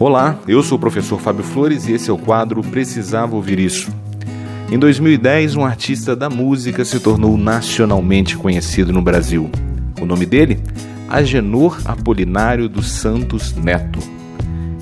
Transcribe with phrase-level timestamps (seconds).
[0.00, 3.90] Olá, eu sou o professor Fábio Flores e esse é o quadro Precisava Ouvir Isso.
[4.70, 9.50] Em 2010, um artista da música se tornou nacionalmente conhecido no Brasil.
[10.00, 10.60] O nome dele?
[11.08, 13.98] Agenor Apolinário dos Santos Neto.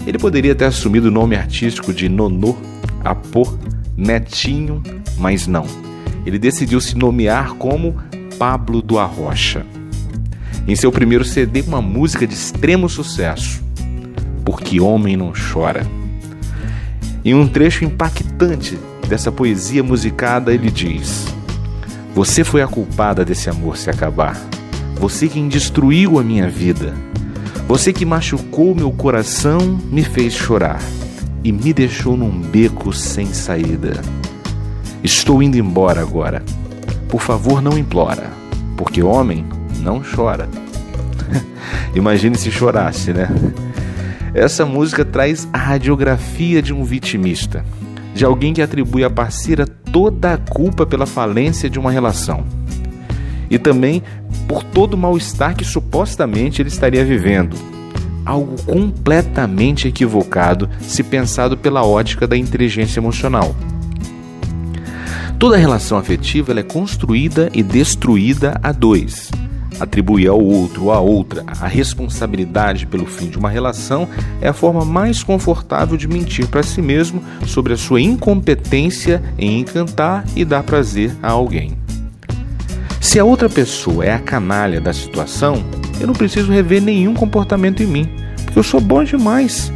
[0.07, 2.55] Ele poderia ter assumido o nome artístico de Nonô,
[3.03, 3.57] Apô,
[3.97, 4.83] Netinho,
[5.17, 5.65] mas não.
[6.27, 7.97] Ele decidiu se nomear como
[8.39, 9.65] Pablo do Arrocha.
[10.69, 13.65] Em seu primeiro CD, uma música de extremo sucesso,
[14.67, 15.87] porque homem não chora.
[17.25, 18.77] Em um trecho impactante
[19.09, 21.25] dessa poesia musicada, ele diz:
[22.17, 24.37] Você foi a culpada desse amor se acabar.
[24.97, 26.93] Você quem destruiu a minha vida.
[27.69, 30.81] Você que machucou meu coração, me fez chorar
[31.45, 34.01] e me deixou num beco sem saída.
[35.05, 36.43] Estou indo embora agora.
[37.09, 38.33] Por favor, não implora,
[38.77, 39.47] porque homem
[39.79, 40.49] não chora.
[41.95, 43.29] Imagine se chorasse, né?
[44.37, 47.65] Essa música traz a radiografia de um vitimista,
[48.15, 52.45] de alguém que atribui à parceira toda a culpa pela falência de uma relação.
[53.49, 54.03] E também
[54.47, 57.57] por todo o mal-estar que supostamente ele estaria vivendo.
[58.27, 63.57] Algo completamente equivocado se pensado pela ótica da inteligência emocional.
[65.39, 69.31] Toda relação afetiva é construída e destruída a dois
[69.79, 74.09] Atribuir ao outro ou à outra a responsabilidade pelo fim de uma relação
[74.41, 79.61] é a forma mais confortável de mentir para si mesmo sobre a sua incompetência em
[79.61, 81.77] encantar e dar prazer a alguém.
[83.01, 85.63] Se a outra pessoa é a canalha da situação,
[86.01, 88.09] eu não preciso rever nenhum comportamento em mim,
[88.45, 89.73] porque eu sou bom demais.